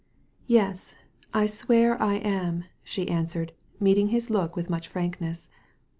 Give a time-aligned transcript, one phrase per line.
[0.47, 0.95] "Yes,
[1.31, 5.47] I swear I am," she answered, meeting his look with much frankness.